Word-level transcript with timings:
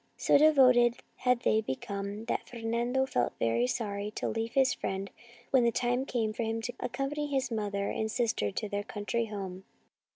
So 0.17 0.35
devoted 0.39 0.95
had 1.17 1.41
they 1.41 1.61
become 1.61 2.25
that 2.25 2.49
Fernando 2.49 3.05
felt 3.05 3.33
very 3.37 3.67
sorry 3.67 4.09
to 4.15 4.27
leave 4.27 4.53
his 4.53 4.73
friend 4.73 5.11
when 5.51 5.63
the 5.63 5.71
time 5.71 6.07
came 6.07 6.33
for 6.33 6.41
him 6.41 6.59
to 6.63 6.73
accompany 6.79 7.27
his 7.27 7.51
mother 7.51 7.91
and 7.91 8.09
sister 8.11 8.49
to 8.51 8.67
their 8.67 8.81
country 8.83 9.25
home. 9.27 9.63